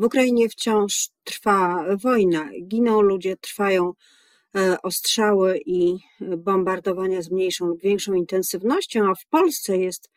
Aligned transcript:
W 0.00 0.04
Ukrainie 0.04 0.48
wciąż 0.48 1.08
trwa 1.24 1.84
wojna, 2.02 2.50
giną 2.68 3.00
ludzie, 3.00 3.36
trwają 3.36 3.92
e, 4.56 4.76
ostrzały 4.82 5.60
i 5.66 5.98
bombardowania 6.38 7.22
z 7.22 7.30
mniejszą 7.30 7.66
lub 7.66 7.80
większą 7.80 8.12
intensywnością, 8.14 9.10
a 9.10 9.14
w 9.14 9.26
Polsce 9.26 9.78
jest, 9.78 10.10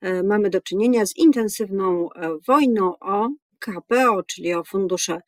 e, 0.00 0.22
mamy 0.22 0.50
do 0.50 0.60
czynienia 0.60 1.06
z 1.06 1.16
intensywną 1.16 2.08
e, 2.12 2.38
wojną 2.46 2.98
o 3.00 3.28
KPO, 3.58 4.22
czyli 4.22 4.54
o 4.54 4.64
fundusze 4.64 5.20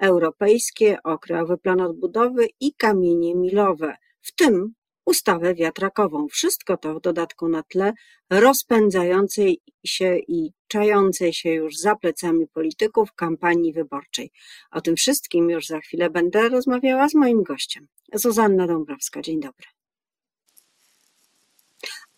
europejskie, 0.00 0.98
o 1.04 1.18
Krajowy 1.18 1.58
Plan 1.58 1.80
Odbudowy 1.80 2.48
i 2.60 2.74
kamienie 2.74 3.34
milowe, 3.34 3.96
w 4.20 4.34
tym 4.34 4.74
ustawę 5.04 5.54
wiatrakową. 5.54 6.28
Wszystko 6.28 6.76
to 6.76 6.94
w 6.94 7.00
dodatku 7.00 7.48
na 7.48 7.62
tle 7.62 7.92
rozpędzającej 8.30 9.60
się 9.84 10.18
i 10.28 10.52
czającej 10.68 11.32
się 11.32 11.50
już 11.50 11.76
za 11.76 11.96
plecami 11.96 12.46
polityków 12.46 13.12
kampanii 13.12 13.72
wyborczej. 13.72 14.30
O 14.70 14.80
tym 14.80 14.96
wszystkim 14.96 15.50
już 15.50 15.66
za 15.66 15.80
chwilę 15.80 16.10
będę 16.10 16.48
rozmawiała 16.48 17.08
z 17.08 17.14
moim 17.14 17.42
gościem. 17.42 17.88
Zuzanna 18.14 18.66
Dąbrowska. 18.66 19.22
Dzień 19.22 19.40
dobry. 19.40 19.66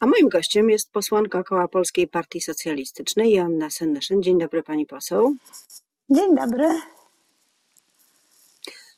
A 0.01 0.06
moim 0.06 0.29
gościem 0.29 0.70
jest 0.70 0.92
posłanka 0.92 1.42
Koła 1.42 1.69
Polskiej 1.69 2.09
Partii 2.09 2.41
Socjalistycznej 2.41 3.33
Joanna 3.33 3.70
Seneszyn. 3.70 4.23
Dzień 4.23 4.39
dobry 4.39 4.62
pani 4.62 4.87
poseł. 4.87 5.34
Dzień 6.11 6.37
dobry. 6.37 6.80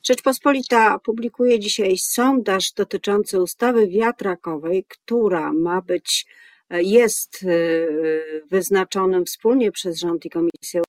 Rzeczpospolita 0.03 0.99
publikuje 0.99 1.61
dzisiaj 1.61 1.99
sondaż 1.99 2.73
dotyczący 2.73 3.41
ustawy 3.43 3.89
wiatrakowej, 3.89 4.85
która 4.89 5.53
ma 5.53 5.83
być, 5.83 6.27
jest 6.71 7.45
e, 7.45 7.49
wyznaczonym 8.51 9.25
wspólnie 9.25 9.73
przez 9.73 9.99
rząd 9.99 10.25
i 10.25 10.31
Komisję 10.31 10.83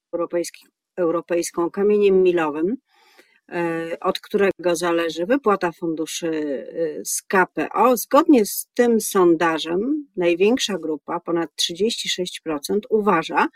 Europejską 0.98 1.72
kamieniem 1.72 2.24
milowym, 2.24 2.78
e, 3.50 3.98
od 4.00 4.20
którego 4.20 4.76
zależy 4.76 5.26
wypłata 5.26 5.72
funduszy 5.72 6.30
e, 6.30 7.06
z 7.06 7.22
KPO. 7.22 7.98
Zgodnie 7.98 8.46
z 8.46 8.68
tym 8.74 9.02
sondażem 9.02 10.08
największa 10.16 10.78
grupa, 10.78 11.20
ponad 11.20 11.50
36%, 11.62 12.80
uważa, 12.90 13.48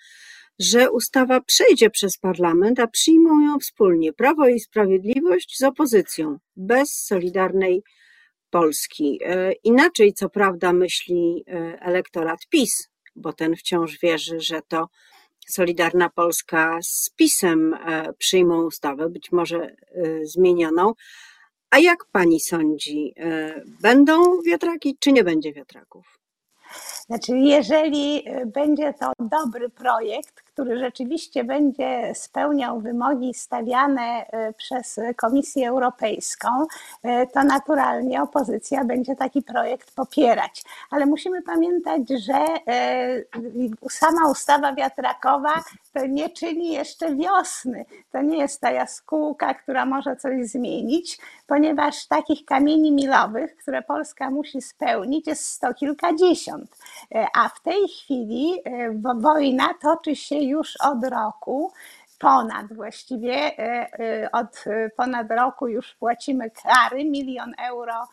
że 0.59 0.91
ustawa 0.91 1.41
przejdzie 1.41 1.89
przez 1.89 2.17
parlament, 2.17 2.79
a 2.79 2.87
przyjmą 2.87 3.41
ją 3.41 3.59
wspólnie 3.59 4.13
Prawo 4.13 4.47
i 4.47 4.59
Sprawiedliwość 4.59 5.57
z 5.57 5.63
opozycją, 5.63 6.37
bez 6.55 6.89
solidarnej 6.91 7.83
Polski. 8.49 9.19
E, 9.23 9.51
inaczej, 9.51 10.13
co 10.13 10.29
prawda, 10.29 10.73
myśli 10.73 11.43
e, 11.47 11.81
elektorat 11.81 12.39
PiS, 12.49 12.89
bo 13.15 13.33
ten 13.33 13.55
wciąż 13.55 13.99
wierzy, 13.99 14.39
że 14.39 14.61
to 14.67 14.89
Solidarna 15.47 16.09
Polska 16.09 16.79
z 16.81 17.09
PiSem 17.16 17.73
e, 17.73 18.13
przyjmą 18.13 18.66
ustawę, 18.66 19.09
być 19.09 19.31
może 19.31 19.75
zmienioną. 20.23 20.93
A 21.69 21.79
jak 21.79 21.97
pani 22.11 22.39
sądzi, 22.39 23.13
będą 23.81 24.41
wiatraki, 24.41 24.97
czy 24.99 25.11
nie 25.11 25.23
będzie 25.23 25.53
wiatraków? 25.53 26.19
Znaczy, 27.07 27.37
jeżeli 27.37 28.25
będzie 28.45 28.93
to 28.93 29.11
dobry 29.19 29.69
projekt, 29.69 30.45
który 30.55 30.79
rzeczywiście 30.79 31.43
będzie 31.43 32.11
spełniał 32.15 32.79
wymogi 32.79 33.33
stawiane 33.33 34.01
e, 34.01 34.53
przez 34.53 34.99
Komisję 35.15 35.69
Europejską, 35.69 36.49
e, 37.03 37.27
to 37.27 37.43
naturalnie 37.43 38.21
opozycja 38.21 38.83
będzie 38.83 39.15
taki 39.15 39.41
projekt 39.41 39.95
popierać. 39.95 40.63
Ale 40.91 41.05
musimy 41.05 41.41
pamiętać, 41.41 42.01
że 42.09 42.45
e, 42.67 43.23
sama 43.89 44.29
ustawa 44.31 44.73
wiatrakowa 44.73 45.63
to 45.93 46.05
nie 46.05 46.29
czyni 46.29 46.73
jeszcze 46.73 47.15
wiosny. 47.15 47.85
To 48.11 48.21
nie 48.21 48.37
jest 48.37 48.61
ta 48.61 48.71
jaskółka, 48.71 49.53
która 49.53 49.85
może 49.85 50.15
coś 50.15 50.45
zmienić, 50.45 51.17
ponieważ 51.47 52.07
takich 52.07 52.45
kamieni 52.45 52.91
milowych, 52.91 53.55
które 53.57 53.81
Polska 53.81 54.31
musi 54.31 54.61
spełnić, 54.61 55.27
jest 55.27 55.45
sto 55.45 55.73
kilkadziesiąt. 55.73 56.77
A 57.35 57.50
w 57.50 57.61
tej 57.61 57.88
chwili 57.88 58.61
wojna 59.16 59.73
toczy 59.81 60.16
się 60.16 60.35
już 60.35 60.73
od 60.81 61.03
roku 61.03 61.72
ponad 62.19 62.73
właściwie, 62.73 63.33
e, 63.35 64.00
e, 64.00 64.31
od 64.31 64.63
ponad 64.97 65.31
roku 65.31 65.67
już 65.67 65.95
płacimy 65.95 66.51
kary, 66.51 67.06
milion 67.06 67.53
euro 67.69 68.07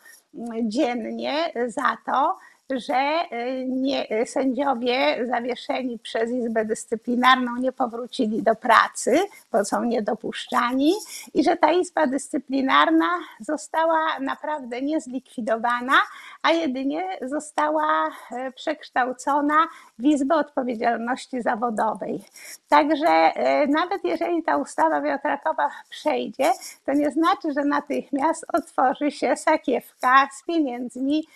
dziennie 0.63 1.53
za 1.67 1.97
to, 2.05 2.37
że 2.69 2.93
e, 2.93 3.65
nie, 3.65 4.09
e, 4.09 4.25
sędziowie 4.25 5.27
zawieszeni 5.27 5.99
przez 5.99 6.31
Izbę 6.31 6.65
Dyscyplinarną 6.65 7.55
nie 7.55 7.71
powrócili 7.71 8.43
do 8.43 8.55
pracy, 8.55 9.19
bo 9.51 9.65
są 9.65 9.83
niedopuszczani 9.83 10.93
i 11.33 11.43
że 11.43 11.57
ta 11.57 11.71
Izba 11.71 12.07
Dyscyplinarna 12.07 13.09
została 13.39 14.19
naprawdę 14.19 14.81
nie 14.81 15.01
zlikwidowana, 15.01 15.93
a 16.41 16.51
jedynie 16.51 17.17
została 17.21 18.11
e, 18.31 18.51
przekształcona 18.51 19.67
w 19.99 20.05
Izbę 20.05 20.35
Odpowiedzialności 20.35 21.41
Zawodowej. 21.41 22.23
Także 22.69 23.31
nawet 23.67 24.03
jeżeli 24.03 24.43
ta 24.43 24.57
ustawa 24.57 25.01
wiatrakowa 25.01 25.69
przejdzie, 25.89 26.51
to 26.85 26.93
nie 26.93 27.11
znaczy, 27.11 27.53
że 27.53 27.65
natychmiast 27.65 28.45
otworzy 28.53 29.11
się 29.11 29.35
sakiewka 29.35 30.27
z 30.31 30.43
pieniędzmi 30.43 31.27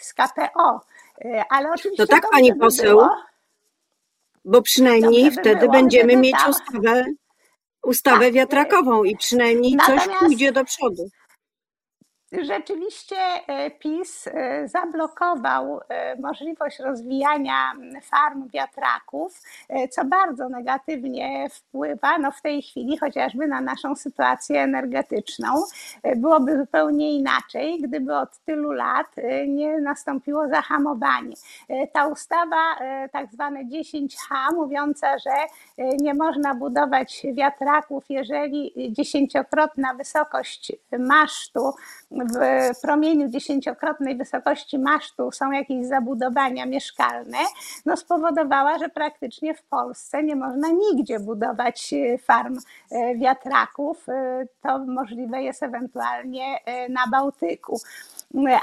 z 0.00 0.14
KPO. 0.14 0.75
E, 1.24 1.44
ale 1.50 1.70
oczywiście. 1.70 2.02
No 2.02 2.06
tak, 2.06 2.30
pani 2.30 2.54
poseł, 2.54 3.00
bo 4.44 4.62
przynajmniej 4.62 5.30
wtedy 5.30 5.60
było, 5.60 5.72
będziemy 5.72 6.16
mieć 6.16 6.36
ustawę, 6.48 7.04
ustawę 7.82 8.24
tak. 8.24 8.34
wiatrakową 8.34 9.04
i 9.04 9.16
przynajmniej 9.16 9.76
Natomiast... 9.76 10.06
coś 10.06 10.18
pójdzie 10.18 10.52
do 10.52 10.64
przodu 10.64 11.08
rzeczywiście 12.42 13.16
e, 13.46 13.70
PiS 13.70 14.26
e, 14.26 14.68
zablokował 14.68 15.80
e, 15.88 16.16
możliwość 16.16 16.78
rozwijania 16.78 17.72
farm 18.02 18.48
wiatraków, 18.48 19.42
co 19.90 20.04
bardzo 20.04 20.48
negatywnie 20.48 21.50
wpływa 21.50 22.18
no 22.18 22.30
w 22.30 22.42
tej 22.42 22.62
chwili 22.62 22.98
chociażby 22.98 23.46
na 23.46 23.60
naszą 23.60 23.96
sytuację 23.96 24.62
energetyczną. 24.62 25.48
Byłoby 26.16 26.58
zupełnie 26.58 27.16
inaczej, 27.16 27.80
gdyby 27.82 28.16
od 28.16 28.38
tylu 28.38 28.72
lat 28.72 29.06
nie 29.48 29.80
nastąpiło 29.80 30.48
zahamowanie. 30.48 31.36
Ta 31.92 32.06
ustawa, 32.06 32.76
tak 33.12 33.32
zwane 33.32 33.64
10H, 33.64 34.54
mówiąca, 34.54 35.18
że 35.18 35.34
nie 35.78 36.14
można 36.14 36.54
budować 36.54 37.26
wiatraków, 37.34 38.04
jeżeli 38.08 38.72
dziesięciokrotna 38.92 39.94
wysokość 39.94 40.72
masztu 40.98 41.72
w 42.74 42.80
promieniu 42.80 43.28
dziesięciokrotnej 43.28 44.16
wysokości 44.16 44.78
masztu 44.78 45.32
są 45.32 45.50
jakieś 45.50 45.86
zabudowania 45.86 46.66
mieszkalne, 46.66 47.38
no 47.86 47.96
spowodowała, 47.96 48.78
że 48.78 48.88
praktycznie 48.88 49.54
w 49.54 49.62
Polsce 49.62 50.22
nie 50.22 50.36
można 50.36 50.68
nigdzie 50.68 51.20
budować 51.20 51.92
e, 51.92 52.18
farm 52.18 52.58
e, 52.90 53.14
wiatraków. 53.14 54.08
E, 54.08 54.46
to 54.62 54.78
możliwe 54.78 55.42
jest 55.42 55.62
ewentualnie 55.62 56.58
na 56.88 57.06
Bałtyku. 57.10 57.80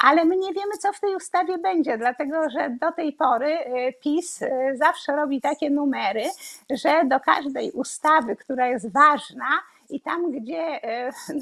Ale 0.03 0.25
my 0.25 0.38
nie 0.38 0.53
wiemy, 0.53 0.78
co 0.80 0.94
w 0.94 1.00
tej 1.00 1.16
ustawie 1.16 1.57
będzie, 1.57 1.97
dlatego 1.97 2.50
że 2.50 2.69
do 2.81 2.91
tej 2.91 3.13
pory 3.13 3.57
PiS 4.01 4.40
zawsze 4.74 5.16
robi 5.16 5.41
takie 5.41 5.69
numery, 5.69 6.24
że 6.69 7.06
do 7.06 7.19
każdej 7.19 7.72
ustawy, 7.72 8.35
która 8.35 8.68
jest 8.68 8.91
ważna, 8.91 9.45
i 9.90 10.01
tam, 10.01 10.31
gdzie 10.31 10.80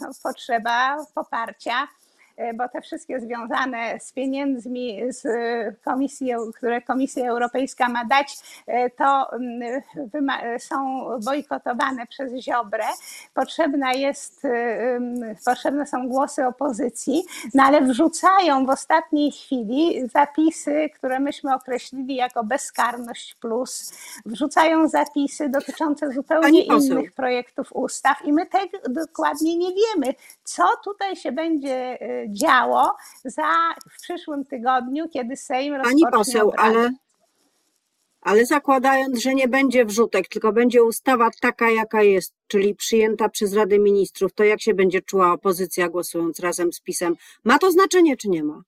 no, 0.01 0.09
potrzeba 0.23 0.97
poparcia 1.15 1.87
bo 2.53 2.69
te 2.69 2.81
wszystkie 2.81 3.19
związane 3.19 3.99
z 3.99 4.11
pieniędzmi, 4.11 5.01
z 5.09 5.23
komisji, 5.83 6.31
które 6.55 6.81
Komisja 6.81 7.29
Europejska 7.29 7.89
ma 7.89 8.05
dać, 8.05 8.37
e, 8.67 8.89
to 8.89 9.33
mm, 9.33 9.81
są 10.59 11.05
bojkotowane 11.25 12.07
przez 12.07 12.33
Ziobrę. 12.33 12.85
Potrzebna 13.33 13.93
jest, 13.93 14.45
e, 14.45 14.99
potrzebne 15.45 15.87
są 15.87 16.07
głosy 16.07 16.45
opozycji, 16.45 17.23
no 17.53 17.63
ale 17.63 17.81
wrzucają 17.81 18.65
w 18.65 18.69
ostatniej 18.69 19.31
chwili 19.31 20.07
zapisy, 20.07 20.89
które 20.95 21.19
myśmy 21.19 21.55
określili 21.55 22.15
jako 22.15 22.43
bezkarność 22.43 23.35
plus, 23.35 23.93
wrzucają 24.25 24.87
zapisy 24.87 25.49
dotyczące 25.49 26.11
zupełnie 26.11 26.63
innych 26.63 27.11
projektów 27.11 27.67
ustaw 27.73 28.25
i 28.25 28.33
my 28.33 28.45
tego 28.45 28.77
dokładnie 28.89 29.57
nie 29.57 29.69
wiemy, 29.69 30.13
co 30.43 30.63
tutaj 30.83 31.15
się 31.15 31.31
będzie 31.31 31.97
działo 32.31 32.95
za, 33.25 33.75
w 33.91 34.01
przyszłym 34.01 34.45
tygodniu, 34.45 35.09
kiedy 35.09 35.35
Sejm 35.35 35.73
rozpocznie 35.73 36.01
Pani 36.03 36.17
poseł, 36.17 36.51
ale, 36.57 36.89
ale 38.21 38.45
zakładając, 38.45 39.21
że 39.21 39.35
nie 39.35 39.47
będzie 39.47 39.85
wrzutek, 39.85 40.27
tylko 40.27 40.53
będzie 40.53 40.83
ustawa 40.83 41.29
taka, 41.41 41.69
jaka 41.69 42.03
jest, 42.03 42.33
czyli 42.47 42.75
przyjęta 42.75 43.29
przez 43.29 43.53
Radę 43.53 43.79
Ministrów, 43.79 44.33
to 44.33 44.43
jak 44.43 44.61
się 44.61 44.73
będzie 44.73 45.01
czuła 45.01 45.33
opozycja 45.33 45.89
głosując 45.89 46.39
razem 46.39 46.73
z 46.73 46.81
PiSem? 46.81 47.15
Ma 47.43 47.59
to 47.59 47.71
znaczenie, 47.71 48.17
czy 48.17 48.29
nie 48.29 48.43
ma? 48.43 48.61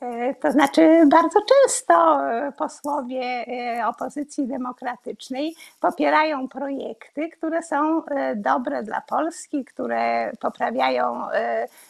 E, 0.00 0.34
to 0.34 0.52
znaczy, 0.52 1.02
bardzo 1.06 1.38
często 1.40 2.26
e, 2.30 2.52
posłowie 2.52 3.22
e, 3.22 3.86
opozycji 3.86 4.46
demokratycznej 4.46 5.54
popierają 5.80 6.48
projekty, 6.48 7.28
które 7.28 7.62
są 7.62 8.02
dobre 8.36 8.82
dla 8.82 9.00
Polski, 9.00 9.64
które 9.64 10.32
poprawiają 10.40 11.22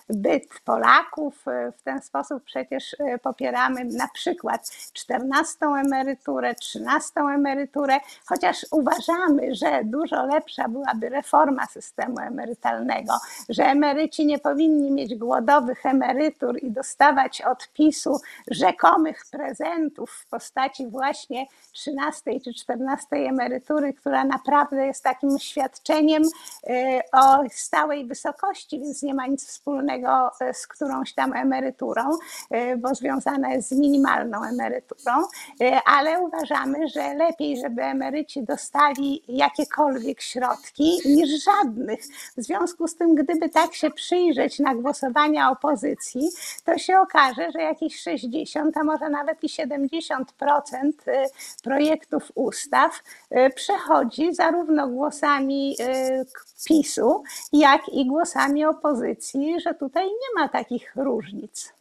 byt 0.08 0.60
Polaków. 0.64 1.44
W 1.78 1.82
ten 1.82 2.02
sposób 2.02 2.44
przecież 2.44 2.96
popieramy 3.22 3.84
na 3.84 4.08
przykład 4.14 4.70
14 4.92 5.66
emeryturę, 5.66 6.54
13 6.54 7.20
emeryturę, 7.20 7.98
chociaż 8.26 8.66
uważamy, 8.70 9.54
że 9.54 9.84
dużo 9.84 10.26
lepsza 10.26 10.68
byłaby 10.68 11.08
reforma 11.08 11.66
systemu 11.66 12.18
emerytalnego, 12.18 13.12
że 13.48 13.64
emeryci 13.64 14.26
nie 14.26 14.38
powinni 14.38 14.90
mieć 14.90 15.14
głodowych 15.14 15.86
emerytur 15.86 16.58
i 16.62 16.70
dostawać 16.70 17.42
odpisów 17.42 17.97
rzekomych 18.50 19.24
prezentów 19.30 20.10
w 20.10 20.26
postaci 20.26 20.86
właśnie 20.86 21.46
13 21.72 22.40
czy 22.44 22.54
14 22.54 23.06
emerytury, 23.10 23.92
która 23.92 24.24
naprawdę 24.24 24.86
jest 24.86 25.04
takim 25.04 25.38
świadczeniem 25.38 26.22
e, 26.66 27.00
o 27.12 27.38
stałej 27.50 28.06
wysokości, 28.06 28.80
więc 28.80 29.02
nie 29.02 29.14
ma 29.14 29.26
nic 29.26 29.46
wspólnego 29.46 30.30
e, 30.40 30.54
z 30.54 30.66
którąś 30.66 31.14
tam 31.14 31.32
emeryturą, 31.32 32.10
e, 32.50 32.76
bo 32.76 32.94
związana 32.94 33.52
jest 33.52 33.68
z 33.68 33.78
minimalną 33.78 34.44
emeryturą, 34.44 35.12
ale 35.84 36.20
uważamy, 36.20 36.88
że 36.88 37.14
lepiej, 37.14 37.60
żeby 37.60 37.82
emeryci 37.82 38.42
dostali 38.42 39.22
jakiekolwiek 39.28 40.20
środki 40.20 40.98
niż 41.04 41.44
żadnych. 41.44 42.00
W 42.36 42.42
związku 42.42 42.88
z 42.88 42.96
tym, 42.96 43.14
gdyby 43.14 43.48
tak 43.48 43.74
się 43.74 43.90
przyjrzeć 43.90 44.58
na 44.58 44.74
głosowania 44.74 45.50
opozycji, 45.50 46.30
to 46.64 46.78
się 46.78 47.00
okaże, 47.00 47.52
że 47.52 47.62
jakieś 47.62 47.87
60, 47.96 48.76
a 48.76 48.84
może 48.84 49.08
nawet 49.08 49.44
i 49.44 49.48
70% 49.48 50.22
y, 51.08 51.12
projektów 51.62 52.32
ustaw 52.34 53.02
y, 53.32 53.50
przechodzi 53.54 54.34
zarówno 54.34 54.88
głosami 54.88 55.76
y, 55.80 56.24
PiSu, 56.68 57.22
jak 57.52 57.80
i 57.92 58.06
głosami 58.06 58.64
opozycji, 58.64 59.60
że 59.60 59.74
tutaj 59.74 60.04
nie 60.04 60.40
ma 60.40 60.48
takich 60.48 60.96
różnic. 60.96 61.72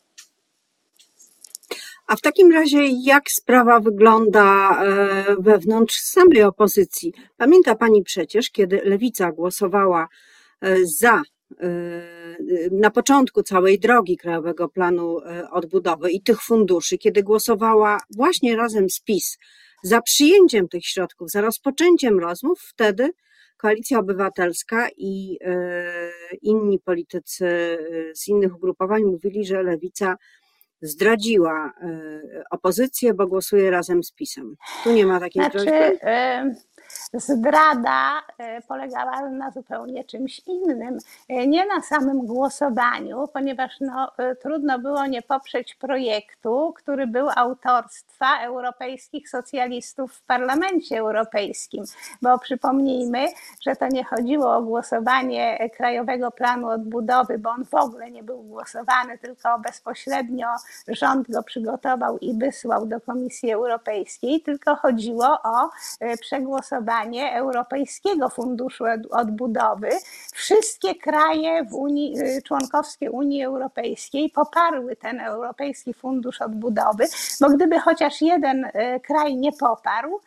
A 2.08 2.16
w 2.16 2.22
takim 2.22 2.52
razie, 2.52 2.80
jak 2.88 3.32
sprawa 3.32 3.80
wygląda 3.80 4.80
wewnątrz 5.40 6.00
samej 6.00 6.44
opozycji? 6.44 7.14
Pamięta 7.38 7.76
Pani 7.76 8.04
przecież, 8.04 8.50
kiedy 8.52 8.82
lewica 8.86 9.32
głosowała 9.32 10.08
za 10.84 11.22
Y, 11.22 11.37
na 12.72 12.92
początku 12.92 13.44
całej 13.44 13.80
drogi 13.80 14.18
Krajowego 14.18 14.70
Planu 14.70 15.20
y, 15.20 15.50
Odbudowy 15.50 16.12
i 16.12 16.22
tych 16.22 16.42
funduszy, 16.42 16.98
kiedy 16.98 17.24
głosowała 17.24 17.98
właśnie 18.16 18.56
razem 18.56 18.90
z 18.90 19.00
PiS 19.00 19.38
za 19.84 20.02
przyjęciem 20.02 20.68
tych 20.68 20.86
środków, 20.86 21.32
za 21.32 21.42
rozpoczęciem 21.42 22.20
rozmów, 22.20 22.62
wtedy 22.62 23.10
Koalicja 23.58 24.00
Obywatelska 24.00 24.88
i 24.98 25.38
y, 25.42 26.38
inni 26.42 26.80
politycy 26.80 27.78
z 28.16 28.28
innych 28.28 28.56
ugrupowań 28.56 29.04
mówili, 29.04 29.46
że 29.46 29.64
lewica 29.64 30.16
zdradziła 30.82 31.74
opozycję, 32.52 33.14
bo 33.14 33.28
głosuje 33.28 33.72
razem 33.72 34.04
z 34.04 34.12
PiSem. 34.12 34.56
Tu 34.84 34.94
nie 34.94 35.06
ma 35.06 35.20
takiej 35.20 35.44
znaczy, 35.44 35.58
prośby 35.58 36.00
zdrada 37.14 38.22
e, 38.38 38.62
polegała 38.62 39.30
na 39.30 39.52
zupełnie 39.52 40.04
czymś 40.04 40.40
innym. 40.40 40.98
E, 41.30 41.48
nie 41.48 41.66
na 41.66 41.82
samym 41.82 42.26
głosowaniu, 42.26 43.28
ponieważ 43.34 43.72
no, 43.82 44.12
e, 44.18 44.36
trudno 44.36 44.80
było 44.80 45.06
nie 45.06 45.22
poprzeć 45.22 45.76
projektu, 45.76 46.74
który 46.78 47.08
był 47.08 47.28
autorstwa 47.36 48.40
europejskich 48.42 49.30
socjalistów 49.30 50.14
w 50.14 50.22
Parlamencie 50.22 50.98
Europejskim. 51.00 51.84
Bo 52.22 52.40
przypomnijmy, 52.40 53.28
że 53.62 53.76
to 53.76 53.88
nie 53.88 54.04
chodziło 54.04 54.56
o 54.56 54.62
głosowanie 54.62 55.70
Krajowego 55.78 56.32
Planu 56.32 56.70
Odbudowy, 56.70 57.38
bo 57.38 57.50
on 57.50 57.66
w 57.66 57.74
ogóle 57.74 58.12
nie 58.12 58.24
był 58.24 58.44
głosowany, 58.44 59.18
tylko 59.18 59.60
bezpośrednio 59.60 60.48
rząd 60.88 61.32
go 61.32 61.44
przygotował 61.44 62.18
i 62.18 62.34
wysłał 62.34 62.86
do 62.86 63.02
Komisji 63.02 63.52
Europejskiej, 63.52 64.42
tylko 64.42 64.76
chodziło 64.76 65.38
o 65.44 65.70
przegłosowanie 66.22 66.77
Europejskiego 67.34 68.30
Funduszu 68.30 68.84
Odbudowy. 69.12 69.90
Wszystkie 70.34 70.96
kraje 70.96 71.64
w 71.64 71.74
Unii, 71.74 72.20
y, 72.20 72.42
członkowskie 72.42 73.12
Unii 73.12 73.44
Europejskiej 73.44 74.30
poparły 74.30 74.96
ten 74.96 75.20
Europejski 75.20 75.94
Fundusz 75.94 76.42
Odbudowy, 76.42 77.06
bo 77.42 77.50
gdyby 77.50 77.80
chociaż 77.80 78.22
jeden 78.22 78.66
y, 78.66 78.72
kraj 79.04 79.36
nie 79.36 79.52
poparł, 79.52 80.20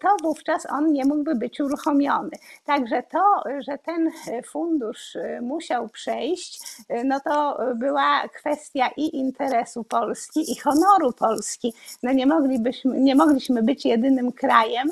to 0.00 0.16
wówczas 0.22 0.66
on 0.70 0.92
nie 0.92 1.04
mógłby 1.04 1.34
być 1.34 1.60
uruchomiony. 1.60 2.30
Także 2.64 3.02
to, 3.02 3.42
że 3.58 3.78
ten 3.78 4.10
fundusz 4.46 5.16
e, 5.16 5.40
musiał 5.40 5.88
przejść, 5.88 6.60
e, 6.88 7.04
no 7.04 7.20
to 7.20 7.58
była 7.74 8.28
kwestia 8.28 8.88
i 8.96 9.16
interesu 9.16 9.84
Polski, 9.84 10.52
i 10.52 10.56
honoru 10.56 11.12
Polski. 11.12 11.74
No 12.02 12.12
nie, 12.12 12.26
moglibyśmy, 12.26 13.00
nie 13.00 13.14
mogliśmy 13.14 13.62
być 13.62 13.84
jedynym 13.84 14.32
krajem, 14.32 14.88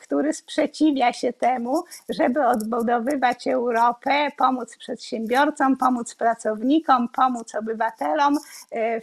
który 0.00 0.32
sprzeciwia 0.32 1.12
się 1.12 1.32
temu, 1.32 1.84
żeby 2.08 2.46
odbudowywać 2.46 3.46
Europę, 3.46 4.30
pomóc 4.36 4.76
przedsiębiorcom, 4.76 5.76
pomóc 5.76 6.14
pracownikom, 6.14 7.08
pomóc 7.08 7.54
obywatelom 7.54 8.38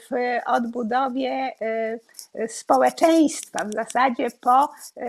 w 0.10 0.40
odbudowie 0.46 1.52
społeczeństwa, 2.48 3.66
w 3.66 3.74
zasadzie 3.74 4.28
po 4.42 4.70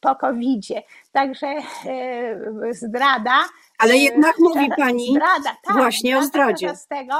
po 0.00 0.14
covid 0.14 0.66
Także 1.12 1.46
e, 1.46 1.62
zdrada. 2.72 3.44
Ale 3.78 3.96
jednak 3.96 4.38
e, 4.38 4.42
mówi 4.42 4.68
Pani 4.76 5.10
zdrada, 5.10 5.56
tak, 5.62 5.76
właśnie 5.76 6.18
o 6.18 6.22
zdradzie. 6.22 6.76
Z 6.76 6.86
tego 6.86 7.14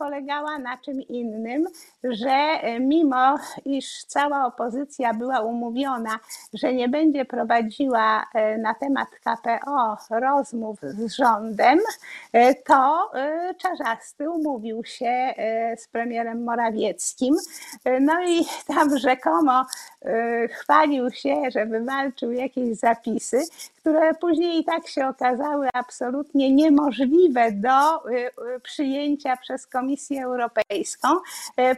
polegała 0.00 0.58
na 0.58 0.78
czym 0.78 1.02
innym, 1.02 1.66
że 2.04 2.30
e, 2.30 2.80
mimo 2.80 3.38
iż 3.64 4.04
cała 4.04 4.46
opozycja 4.46 5.14
była 5.14 5.40
umówiona, 5.40 6.18
że 6.54 6.74
nie 6.74 6.88
będzie 6.88 7.24
prowadziła 7.24 8.26
e, 8.34 8.58
na 8.58 8.74
temat 8.74 9.08
KPO 9.08 9.96
rozmów 10.10 10.78
z 10.82 11.12
rządem, 11.12 11.78
e, 12.32 12.54
to 12.54 13.10
Czarzasty 13.58 14.30
umówił 14.30 14.84
się 14.84 15.34
z 15.78 15.88
premierem 15.88 16.44
Morawieckim. 16.44 17.34
No 18.00 18.24
i 18.28 18.44
tam 18.66 18.98
rzekomo 18.98 19.64
chwalił 20.50 21.10
się, 21.10 21.42
że 21.50 21.66
wywalczył 21.66 22.32
jakieś 22.32 22.76
zapisy, 22.76 23.40
które 23.80 24.14
później 24.14 24.60
i 24.60 24.64
tak 24.64 24.88
się 24.88 25.08
okazały 25.08 25.68
absolutnie 25.74 26.52
niemożliwe 26.54 27.52
do 27.52 28.02
przyjęcia 28.62 29.36
przez 29.36 29.66
Komisję 29.66 29.89
Europejską, 30.18 31.08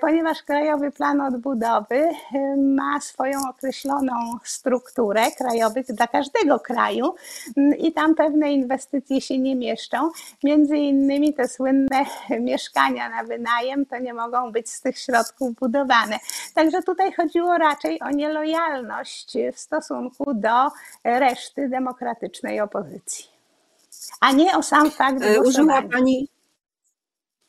ponieważ 0.00 0.42
Krajowy 0.42 0.90
Plan 0.90 1.20
Odbudowy 1.20 1.94
y, 1.94 2.56
ma 2.56 3.00
swoją 3.00 3.38
określoną 3.50 4.12
strukturę 4.44 5.30
krajowych 5.30 5.86
dla 5.86 6.06
każdego 6.06 6.60
kraju 6.60 7.14
mm, 7.56 7.78
i 7.78 7.92
tam 7.92 8.14
pewne 8.14 8.52
inwestycje 8.52 9.20
się 9.20 9.38
nie 9.38 9.56
mieszczą. 9.56 10.10
Między 10.44 10.76
innymi 10.76 11.34
te 11.34 11.48
słynne 11.48 12.04
mieszkania 12.40 13.08
na 13.08 13.24
wynajem 13.24 13.86
to 13.86 13.98
nie 13.98 14.14
mogą 14.14 14.52
być 14.52 14.70
z 14.70 14.80
tych 14.80 14.98
środków 14.98 15.54
budowane. 15.54 16.18
Także 16.54 16.82
tutaj 16.82 17.12
chodziło 17.12 17.58
raczej 17.58 18.00
o 18.00 18.10
nielojalność 18.10 19.36
w 19.52 19.58
stosunku 19.58 20.34
do 20.34 20.70
reszty 21.04 21.68
demokratycznej 21.68 22.60
opozycji, 22.60 23.26
a 24.20 24.32
nie 24.32 24.56
o 24.56 24.62
sam 24.62 24.90
fakt 24.90 25.22
e, 25.22 25.40
Użyła 25.40 25.82
Pani 25.82 26.28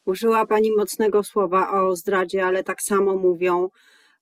Użyła 0.05 0.45
Pani 0.45 0.72
mocnego 0.72 1.24
słowa 1.24 1.72
o 1.72 1.95
zdradzie, 1.95 2.45
ale 2.45 2.63
tak 2.63 2.81
samo 2.81 3.15
mówią 3.15 3.69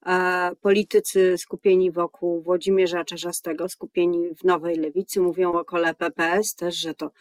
e, 0.06 0.52
politycy 0.62 1.38
skupieni 1.38 1.92
wokół 1.92 2.42
Włodzimierza 2.42 3.04
Czarzastego, 3.04 3.70
skupieni 3.70 4.36
w 4.36 4.44
Nowej 4.44 4.76
Lewicy, 4.76 5.22
mówią 5.22 5.54
o 5.54 5.66
kole 5.66 5.94
PPS 5.94 6.56
też, 6.56 6.76
że 6.76 6.94
to 6.94 7.12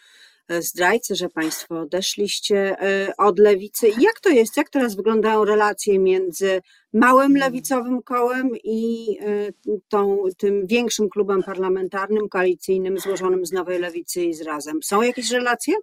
e, 0.48 0.62
zdrajcy, 0.62 1.14
że 1.14 1.28
Państwo 1.28 1.80
odeszliście 1.80 2.76
e, 2.80 3.16
od 3.16 3.38
lewicy. 3.38 3.88
Jak 3.88 4.20
to 4.20 4.28
jest? 4.28 4.56
Jak 4.56 4.70
teraz 4.70 4.96
wyglądają 4.96 5.44
relacje 5.44 5.98
między 5.98 6.60
małym 6.92 7.36
lewicowym 7.36 8.02
kołem 8.02 8.50
i 8.64 9.06
tą, 9.88 10.24
tym 10.38 10.66
większym 10.66 11.08
klubem 11.08 11.42
parlamentarnym, 11.42 12.28
koalicyjnym, 12.28 12.98
złożonym 12.98 13.46
z 13.46 13.52
Nowej 13.52 13.78
Lewicy 13.78 14.24
i 14.24 14.34
z 14.34 14.42
Razem? 14.42 14.82
Są 14.82 15.02
jakieś 15.02 15.30
relacje? 15.30 15.74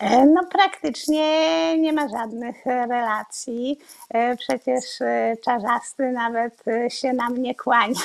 E, 0.00 0.26
no 0.26 0.44
praktycznie 0.44 1.78
nie 1.78 1.92
ma 1.92 2.08
żadnych 2.08 2.66
relacji. 2.66 3.78
E, 4.10 4.36
przecież 4.36 5.00
e, 5.00 5.36
czarzasty 5.44 6.12
nawet 6.12 6.64
się 6.88 7.12
nam 7.12 7.38
nie 7.38 7.54
kłania. 7.54 8.00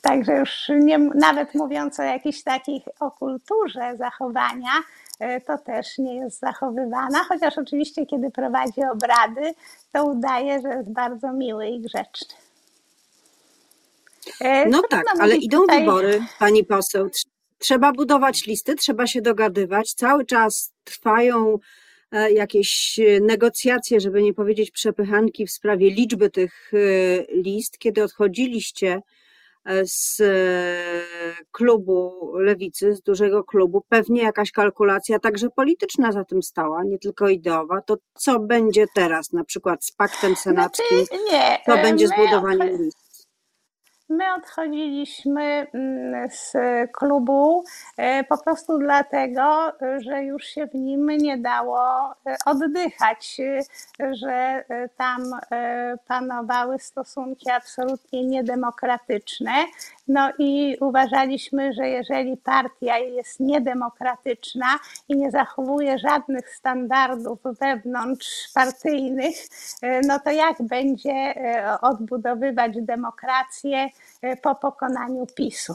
Także 0.00 0.32
już 0.32 0.68
nie, 0.68 0.98
nawet 0.98 1.54
mówiąc 1.54 2.00
o 2.00 2.02
jakiejś 2.02 2.42
takiej 2.42 2.82
o 3.00 3.10
kulturze 3.10 3.96
zachowania, 3.96 4.70
to 5.46 5.58
też 5.58 5.98
nie 5.98 6.16
jest 6.16 6.38
zachowywana, 6.38 7.24
chociaż 7.28 7.58
oczywiście 7.58 8.06
kiedy 8.06 8.30
prowadzi 8.30 8.80
obrady, 8.92 9.54
to 9.92 10.04
udaje, 10.04 10.60
że 10.60 10.68
jest 10.68 10.92
bardzo 10.92 11.32
miły 11.32 11.68
i 11.68 11.80
grzeczny. 11.80 12.34
No 14.66 14.82
tak, 14.90 15.04
ale 15.20 15.36
idą 15.36 15.60
tutaj... 15.60 15.80
wybory, 15.80 16.22
pani 16.38 16.64
poseł. 16.64 17.08
Trzeba 17.58 17.92
budować 17.92 18.46
listy, 18.46 18.74
trzeba 18.74 19.06
się 19.06 19.22
dogadywać. 19.22 19.94
Cały 19.94 20.24
czas 20.24 20.72
trwają 20.84 21.58
e, 22.12 22.32
jakieś 22.32 23.00
negocjacje, 23.20 24.00
żeby 24.00 24.22
nie 24.22 24.34
powiedzieć 24.34 24.70
przepychanki 24.70 25.46
w 25.46 25.50
sprawie 25.50 25.90
liczby 25.90 26.30
tych 26.30 26.72
list. 27.32 27.78
Kiedy 27.78 28.02
odchodziliście 28.02 29.00
z 29.84 30.22
klubu 31.50 32.32
lewicy, 32.34 32.94
z 32.94 33.02
dużego 33.02 33.44
klubu, 33.44 33.84
pewnie 33.88 34.22
jakaś 34.22 34.52
kalkulacja 34.52 35.18
także 35.18 35.50
polityczna 35.50 36.12
za 36.12 36.24
tym 36.24 36.42
stała, 36.42 36.84
nie 36.84 36.98
tylko 36.98 37.28
ideowa. 37.28 37.80
To 37.80 37.96
co 38.14 38.40
będzie 38.40 38.86
teraz, 38.94 39.32
na 39.32 39.44
przykład 39.44 39.84
z 39.84 39.92
paktem 39.92 40.36
senackim? 40.36 41.06
Znaczy, 41.06 41.22
nie, 41.32 41.58
co 41.66 41.72
będzie 41.72 42.08
z 42.08 42.16
budowaniem 42.16 42.82
list? 42.82 43.07
My 44.10 44.34
odchodziliśmy 44.34 45.66
mm, 45.72 46.30
z 46.30 46.52
klubu 46.92 47.64
e, 47.96 48.24
po 48.24 48.38
prostu 48.38 48.78
dlatego, 48.78 49.72
że 49.98 50.22
już 50.22 50.44
się 50.44 50.66
w 50.66 50.74
nim 50.74 51.06
nie 51.06 51.38
dało 51.38 51.80
e, 52.26 52.36
oddychać, 52.44 53.40
e, 53.40 54.14
że 54.14 54.64
tam 54.96 55.22
panowały 56.06 56.78
stosunki 56.78 57.50
absolutnie 57.50 58.26
niedemokratyczne. 58.26 59.52
No 60.08 60.30
i 60.38 60.76
uważaliśmy, 60.80 61.72
że 61.72 61.88
jeżeli 61.88 62.36
partia 62.36 62.98
jest 62.98 63.40
niedemokratyczna 63.40 64.66
i 65.08 65.16
nie 65.16 65.30
zachowuje 65.30 65.98
żadnych 65.98 66.48
standardów 66.54 67.38
wewnątrzpartyjnych, 67.60 69.36
no 70.06 70.20
to 70.20 70.30
jak 70.30 70.62
będzie 70.62 71.34
odbudowywać 71.82 72.72
demokrację 72.82 73.88
po 74.42 74.54
pokonaniu 74.54 75.26
PiSu? 75.26 75.74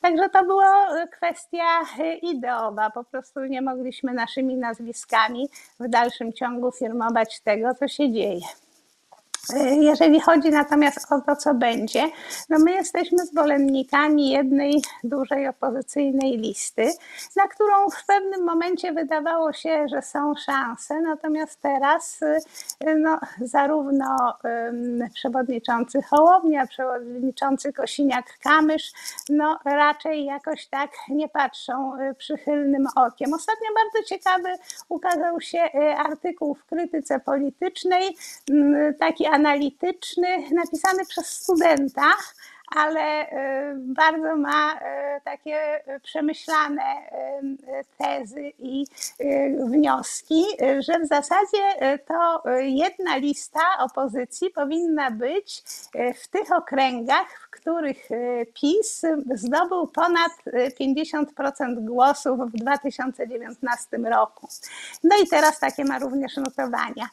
Także 0.00 0.28
to 0.28 0.44
była 0.44 0.88
kwestia 1.12 1.80
ideowa. 2.22 2.90
Po 2.90 3.04
prostu 3.04 3.40
nie 3.44 3.62
mogliśmy 3.62 4.12
naszymi 4.12 4.56
nazwiskami 4.56 5.48
w 5.80 5.88
dalszym 5.88 6.32
ciągu 6.32 6.72
firmować 6.72 7.40
tego, 7.40 7.74
co 7.74 7.88
się 7.88 8.12
dzieje. 8.12 8.46
Jeżeli 9.80 10.20
chodzi 10.20 10.50
natomiast 10.50 11.12
o 11.12 11.20
to, 11.20 11.36
co 11.36 11.54
będzie, 11.54 12.02
no 12.48 12.58
my 12.58 12.72
jesteśmy 12.72 13.18
zwolennikami 13.18 14.30
jednej 14.30 14.82
dużej 15.04 15.48
opozycyjnej 15.48 16.38
listy, 16.38 16.90
na 17.36 17.48
którą 17.48 17.90
w 17.90 18.06
pewnym 18.06 18.44
momencie 18.44 18.92
wydawało 18.92 19.52
się, 19.52 19.88
że 19.88 20.02
są 20.02 20.34
szanse, 20.46 21.00
natomiast 21.00 21.60
teraz 21.62 22.20
no, 22.96 23.18
zarówno 23.40 24.34
przewodniczący 25.14 26.02
Hołownia, 26.02 26.66
przewodniczący 26.66 27.72
Kosiniak-Kamysz, 27.72 28.92
no 29.28 29.58
raczej 29.64 30.24
jakoś 30.24 30.66
tak 30.66 30.90
nie 31.08 31.28
patrzą 31.28 32.00
y, 32.00 32.14
przychylnym 32.14 32.86
okiem. 32.96 33.34
Ostatnio 33.34 33.68
bardzo 33.74 34.08
ciekawy 34.08 34.48
ukazał 34.88 35.40
się 35.40 35.58
y, 35.58 35.96
artykuł 35.96 36.54
w 36.54 36.64
krytyce 36.64 37.20
politycznej, 37.20 38.16
taki 38.98 39.26
analityczny 39.32 40.50
napisany 40.50 41.06
przez 41.06 41.26
studenta, 41.26 42.12
ale 42.76 43.26
y, 43.26 43.74
bardzo 43.76 44.36
ma 44.36 44.74
y, 44.74 44.78
takie 45.24 45.80
przemyślane 46.02 46.82
y, 46.82 47.84
tezy 47.98 48.52
i 48.58 48.84
wnioski, 49.70 50.44
że 50.78 50.98
w 50.98 51.06
zasadzie 51.06 51.98
to 52.06 52.42
jedna 52.60 53.16
lista 53.16 53.60
opozycji 53.78 54.50
powinna 54.50 55.10
być 55.10 55.62
w 56.14 56.28
tych 56.28 56.52
okręgach, 56.52 57.48
których 57.52 58.08
PiS 58.54 59.02
zdobył 59.34 59.86
ponad 59.86 60.32
50% 60.80 61.84
głosów 61.84 62.40
w 62.40 62.56
2019 62.56 63.98
roku. 63.98 64.48
No 65.04 65.16
i 65.24 65.26
teraz 65.26 65.60
takie 65.60 65.84
ma 65.84 65.98
również 65.98 66.36
notowania. 66.36 67.06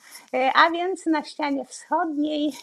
A 0.56 0.72
więc 0.72 1.06
na 1.06 1.24
ścianie 1.24 1.66
wschodniej, 1.66 2.54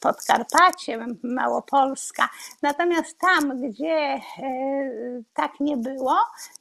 Podkarpacie, 0.00 1.06
Małopolska. 1.22 2.28
Natomiast 2.62 3.18
tam, 3.18 3.60
gdzie 3.60 3.96
e, 3.96 4.20
tak 5.34 5.60
nie 5.60 5.76
było, 5.76 6.16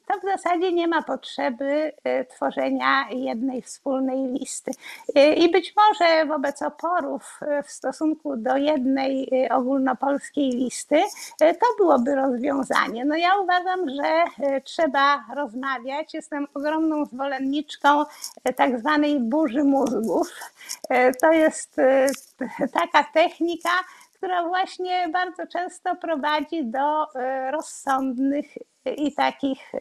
to 0.08 0.20
w 0.20 0.24
zasadzie 0.24 0.72
nie 0.72 0.88
ma 0.88 1.04
potrzeby 1.04 1.92
e, 2.04 2.25
tworzenia 2.25 3.10
jednej 3.12 3.62
wspólnej 3.62 4.28
listy. 4.28 4.72
E, 5.16 5.34
I 5.34 5.52
być 5.52 5.74
może 5.78 6.25
wobec 6.25 6.62
oporów 6.62 7.40
w 7.66 7.72
stosunku 7.72 8.38
do 8.38 8.58
jednej 8.58 9.30
ogólnopolskiej 9.51 10.50
listy, 10.50 11.01
to 11.39 11.65
byłoby 11.77 12.15
rozwiązanie. 12.15 13.06
No 13.06 13.15
ja 13.15 13.30
uważam, 13.44 13.80
że 13.89 14.24
trzeba 14.63 15.25
rozmawiać. 15.36 16.13
Jestem 16.13 16.48
ogromną 16.54 17.06
zwolenniczką 17.06 18.06
tak 18.56 18.80
zwanej 18.80 19.20
burzy 19.20 19.63
mózgów. 19.63 20.32
To 21.22 21.32
jest 21.32 21.75
taka 22.74 23.04
technika, 23.13 23.70
która 24.13 24.48
właśnie 24.48 25.10
bardzo 25.10 25.48
często 25.48 25.96
prowadzi 25.96 26.65
do 26.65 27.06
rozsądnych 27.51 28.46
i 28.98 29.13
takich 29.13 29.72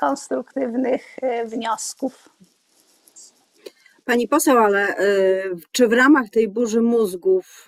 konstruktywnych 0.00 1.16
wniosków. 1.44 2.28
Pani 4.04 4.28
poseł, 4.28 4.58
ale 4.58 4.96
czy 5.72 5.88
w 5.88 5.92
ramach 5.92 6.30
tej 6.30 6.48
burzy 6.48 6.80
mózgów 6.80 7.66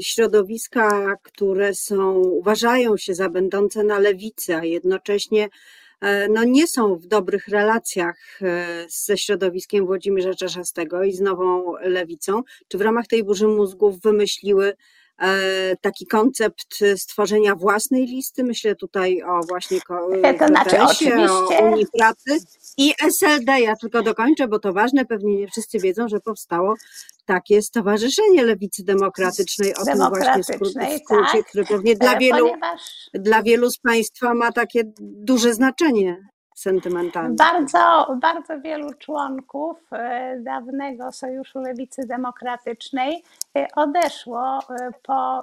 środowiska, 0.00 1.16
które 1.22 1.74
są, 1.74 2.14
uważają 2.14 2.96
się 2.96 3.14
za 3.14 3.28
będące 3.28 3.84
na 3.84 3.98
lewicy, 3.98 4.56
a 4.56 4.64
jednocześnie 4.64 5.48
no 6.30 6.44
nie 6.44 6.66
są 6.66 6.96
w 6.96 7.06
dobrych 7.06 7.48
relacjach 7.48 8.40
ze 8.88 9.18
środowiskiem 9.18 9.86
Włodzimierza 9.86 10.34
Czeszastego 10.34 11.04
i 11.04 11.12
z 11.12 11.20
nową 11.20 11.72
lewicą, 11.80 12.42
czy 12.68 12.78
w 12.78 12.80
ramach 12.80 13.06
tej 13.06 13.24
burzy 13.24 13.48
mózgów 13.48 14.00
wymyśliły 14.00 14.72
E, 14.72 14.76
taki 15.80 16.06
koncept 16.06 16.84
stworzenia 16.96 17.54
własnej 17.54 18.06
listy. 18.06 18.44
Myślę 18.44 18.74
tutaj 18.74 19.22
o 19.22 19.40
właśnie 19.48 19.80
to 20.38 20.46
znaczy, 20.46 20.82
oczywiście. 20.82 21.32
o 21.32 21.48
Unii 21.48 21.86
Pracy 21.98 22.38
i 22.78 22.94
SLD. 23.08 23.60
Ja 23.60 23.76
tylko 23.76 24.02
dokończę, 24.02 24.48
bo 24.48 24.58
to 24.58 24.72
ważne, 24.72 25.04
pewnie 25.04 25.36
nie 25.36 25.48
wszyscy 25.48 25.78
wiedzą, 25.78 26.08
że 26.08 26.20
powstało 26.20 26.74
takie 27.24 27.62
Stowarzyszenie 27.62 28.44
Lewicy 28.44 28.84
Demokratycznej 28.84 29.74
o 29.74 29.84
tym 29.84 29.98
właśnie 29.98 30.44
skrócie, 30.44 31.32
tak. 31.32 31.46
które 31.46 31.64
pewnie 31.64 31.96
dla 31.96 32.14
e, 32.14 32.18
wielu, 32.18 32.48
Ponieważ... 32.48 32.80
dla 33.14 33.42
wielu 33.42 33.70
z 33.70 33.78
Państwa 33.78 34.34
ma 34.34 34.52
takie 34.52 34.82
duże 35.00 35.54
znaczenie 35.54 36.33
Bardzo, 37.36 38.06
bardzo 38.20 38.60
wielu 38.60 38.94
członków 38.94 39.76
e, 39.92 40.36
dawnego 40.40 41.12
Sojuszu 41.12 41.58
Lewicy 41.58 42.06
Demokratycznej 42.06 43.24
e, 43.56 43.66
odeszło 43.76 44.58
e, 44.58 44.90
po 45.02 45.42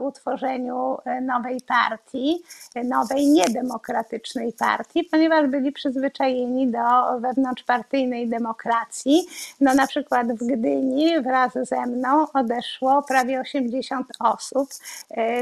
utworzeniu 0.00 0.98
nowej 1.22 1.60
partii, 1.66 2.42
nowej 2.84 3.26
niedemokratycznej 3.26 4.52
partii, 4.52 5.04
ponieważ 5.04 5.46
byli 5.50 5.72
przyzwyczajeni 5.72 6.70
do 6.70 7.18
wewnątrzpartyjnej 7.20 8.28
demokracji. 8.28 9.26
No 9.60 9.74
na 9.74 9.86
przykład 9.86 10.32
w 10.32 10.46
Gdyni 10.46 11.20
wraz 11.20 11.52
ze 11.62 11.86
mną 11.86 12.26
odeszło 12.34 13.02
prawie 13.02 13.40
80 13.40 14.06
osób, 14.20 14.68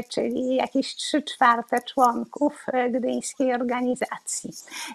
czyli 0.09 0.55
jakieś 0.55 0.95
3 0.95 1.21
czwarte 1.21 1.81
członków 1.81 2.65
gdyńskiej 2.91 3.53
organizacji. 3.53 4.51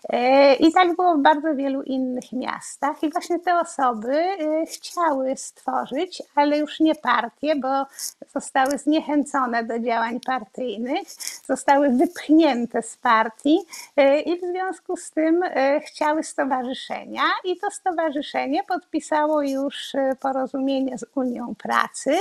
E, 0.08 0.54
I 0.54 0.72
tak 0.72 0.96
było 0.96 1.14
w 1.14 1.22
bardzo 1.22 1.54
wielu 1.54 1.82
innych 1.82 2.32
miastach, 2.32 3.02
i 3.02 3.10
właśnie 3.10 3.38
te 3.38 3.60
osoby 3.60 4.16
e, 4.16 4.66
chciały 4.66 5.36
stworzyć, 5.36 6.22
ale 6.34 6.58
już 6.58 6.80
nie 6.80 6.94
partie, 6.94 7.56
bo 7.56 7.86
zostały 8.34 8.78
zniechęcone 8.78 9.64
do 9.64 9.78
działań 9.78 10.20
partyjnych, 10.20 11.08
zostały 11.46 11.88
wypchnięte 11.88 12.82
z 12.82 12.96
partii 12.96 13.58
e, 13.96 14.20
i 14.20 14.40
w 14.40 14.40
związku 14.40 14.96
z 14.96 15.10
tym 15.10 15.40
chciały 15.86 16.22
stowarzyszenia, 16.24 17.22
i 17.44 17.56
to 17.56 17.70
stowarzyszenie 17.70 18.64
podpisało 18.64 19.42
już 19.42 19.92
porozumienie 20.20 20.98
z 20.98 21.04
Unią 21.14 21.54
Pracy. 21.54 22.16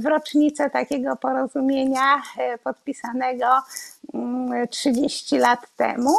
W 0.00 0.06
rocznicę 0.06 0.70
takiego 0.70 1.16
porozumienia 1.16 2.22
podpisanego 2.64 3.46
30 4.70 5.38
lat 5.38 5.60
temu. 5.76 6.14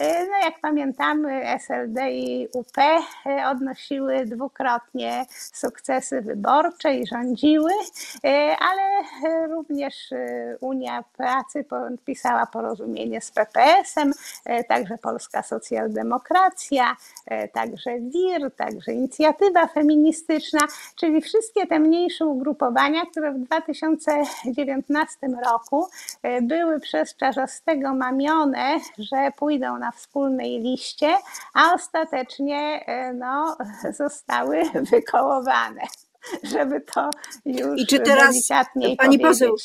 No 0.00 0.36
jak 0.44 0.60
pamiętamy, 0.60 1.42
SLD 1.58 2.10
i 2.10 2.48
UP 2.54 2.76
odnosiły 3.46 4.26
dwukrotnie 4.26 5.26
sukcesy 5.52 6.22
wyborcze 6.22 6.94
i 6.94 7.06
rządziły, 7.06 7.70
ale 8.58 8.82
również 9.48 9.94
Unia 10.60 11.04
Pracy 11.16 11.64
podpisała 11.64 12.46
porozumienie 12.46 13.20
z 13.20 13.30
PPS-em, 13.30 14.12
także 14.68 14.98
Polska 14.98 15.42
Socjaldemokracja, 15.42 16.96
także 17.52 17.90
WIR, 18.00 18.50
także 18.56 18.92
Inicjatywa 18.92 19.66
Feministyczna, 19.66 20.60
czyli 20.96 21.22
wszystkie 21.22 21.66
te 21.66 21.78
mniejsze 21.78 22.26
ugrupowania, 22.26 23.06
które 23.06 23.32
w 23.32 23.38
2019 23.38 25.16
roku 25.44 25.86
były 26.42 26.80
przez 26.80 27.16
Czarzastego 27.16 27.94
mamione, 27.94 28.80
że 28.98 29.30
pójdą 29.36 29.57
na 29.58 29.92
wspólnej 29.92 30.60
liście, 30.60 31.14
a 31.54 31.74
ostatecznie 31.74 32.84
no, 33.14 33.56
zostały 33.92 34.62
wykołowane, 34.92 35.80
żeby 36.42 36.80
to 36.80 37.10
już 37.44 37.80
I 37.80 37.86
czy 37.86 38.00
teraz, 38.00 38.30
delikatniej 38.30 38.96
pani 38.96 39.18
powiedzieć. 39.18 39.38
poseł, 39.40 39.56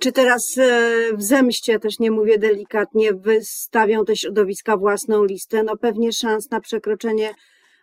czy 0.00 0.12
teraz 0.12 0.58
e, 0.58 1.16
w 1.16 1.22
zemście, 1.22 1.78
też 1.78 1.98
nie 1.98 2.10
mówię 2.10 2.38
delikatnie, 2.38 3.14
wystawią 3.14 4.04
te 4.04 4.16
środowiska 4.16 4.76
własną 4.76 5.24
listę? 5.24 5.62
No 5.62 5.76
pewnie 5.76 6.12
szans 6.12 6.50
na 6.50 6.60
przekroczenie 6.60 7.34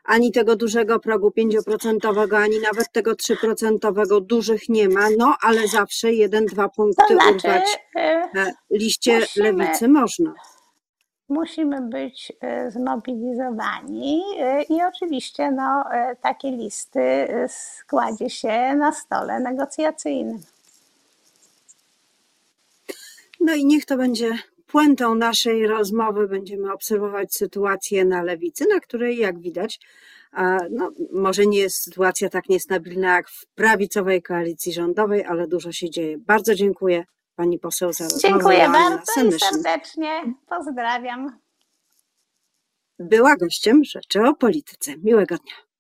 ani 0.04 0.32
tego 0.32 0.56
dużego 0.56 1.00
progu 1.00 1.30
5%, 1.30 2.36
ani 2.38 2.60
nawet 2.60 2.92
tego 2.92 3.12
3% 3.12 4.22
dużych 4.22 4.70
nie 4.70 4.90
ma, 4.90 5.08
no 5.18 5.36
ale 5.42 5.68
zawsze 5.68 6.14
jeden, 6.14 6.46
dwa 6.46 6.70
punkty 6.70 7.04
To 7.08 7.14
znaczy, 7.14 7.32
urwać 7.36 7.80
e, 7.96 8.52
liście 8.72 9.20
musimy- 9.20 9.52
lewicy 9.52 9.88
można. 9.88 10.34
musimy 11.30 11.82
być 11.82 12.34
e, 12.42 12.72
zmobilizowani 12.72 14.24
e, 14.40 14.64
i 14.64 14.84
oczywiście 14.84 15.52
no, 15.52 15.84
takie 16.22 16.52
listy 16.52 17.28
składzie 17.48 18.30
się 18.30 18.76
na 18.76 18.92
stole 18.92 19.40
negocjacyjnym. 19.40 20.42
No 23.40 23.54
i 23.54 23.66
niech 23.66 23.86
to 23.86 23.98
będzie 23.98 24.32
puentą 24.72 25.16
naszej 25.16 25.68
rozmowy. 25.68 26.28
Będziemy 26.28 26.74
obserwować 26.74 27.34
sytuację 27.34 28.06
na 28.06 28.24
lewicy, 28.24 28.66
na 28.74 28.80
której, 28.80 29.18
jak 29.18 29.40
widać, 29.40 29.80
no, 30.72 30.92
może 31.14 31.46
nie 31.46 31.60
jest 31.60 31.84
sytuacja 31.84 32.30
tak 32.30 32.50
niestabilna 32.50 33.16
jak 33.16 33.30
w 33.30 33.46
prawicowej 33.56 34.22
koalicji 34.22 34.74
rządowej, 34.74 35.26
ale 35.26 35.48
dużo 35.48 35.72
się 35.72 35.90
dzieje. 35.90 36.18
Bardzo 36.18 36.56
dziękuję 36.56 37.06
pani 37.36 37.60
poseł 37.60 37.94
za 37.94 38.04
rozmowę. 38.04 38.28
Dziękuję 38.28 38.70
bardzo 38.70 39.12
i 39.12 39.16
Senyszyn 39.16 39.40
serdecznie 39.40 40.34
pozdrawiam. 40.50 41.40
Była 43.00 43.36
gościem 43.36 43.84
Rzeczy 43.84 44.22
o 44.22 44.36
Polityce. 44.36 44.98
Miłego 44.98 45.36
dnia. 45.38 45.71